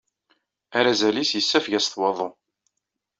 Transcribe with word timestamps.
Arazal-is 0.77 1.31
yessafeg-as-t 1.35 1.93
waḍu. 1.99 2.29